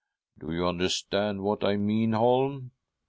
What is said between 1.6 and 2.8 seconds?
I mean, Holm?"